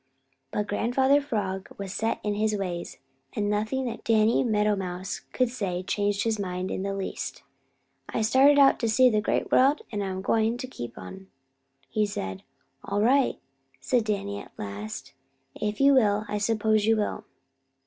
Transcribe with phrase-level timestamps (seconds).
[0.49, 2.97] But Grandfather Frog was set in his ways,
[3.33, 7.43] and nothing that Danny Meadow Mouse could say changed his mind in the least.
[8.09, 11.27] "I started out to see the Great World, and I'm going to keep right on,"
[12.07, 12.43] said he.
[12.83, 13.39] "All right,"
[13.79, 15.13] said Danny at last.
[15.53, 17.23] "If you will, I suppose you will.